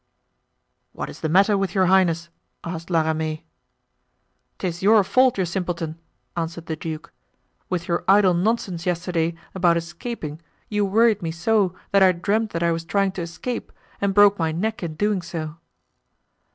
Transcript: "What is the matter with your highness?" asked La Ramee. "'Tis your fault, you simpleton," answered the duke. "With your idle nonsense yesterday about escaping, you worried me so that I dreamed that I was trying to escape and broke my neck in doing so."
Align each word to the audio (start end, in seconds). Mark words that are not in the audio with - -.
"What 0.93 1.11
is 1.11 1.19
the 1.21 1.29
matter 1.29 1.55
with 1.55 1.75
your 1.75 1.85
highness?" 1.85 2.29
asked 2.63 2.89
La 2.89 3.03
Ramee. 3.03 3.45
"'Tis 4.57 4.81
your 4.81 5.03
fault, 5.03 5.37
you 5.37 5.45
simpleton," 5.45 5.99
answered 6.35 6.65
the 6.65 6.75
duke. 6.75 7.13
"With 7.69 7.87
your 7.87 8.03
idle 8.07 8.33
nonsense 8.33 8.87
yesterday 8.87 9.35
about 9.53 9.77
escaping, 9.77 10.41
you 10.69 10.85
worried 10.85 11.21
me 11.21 11.29
so 11.29 11.75
that 11.91 12.01
I 12.01 12.13
dreamed 12.13 12.49
that 12.49 12.63
I 12.63 12.71
was 12.71 12.83
trying 12.83 13.11
to 13.11 13.21
escape 13.21 13.71
and 14.01 14.15
broke 14.15 14.39
my 14.39 14.51
neck 14.51 14.81
in 14.81 14.95
doing 14.95 15.21
so." 15.21 15.57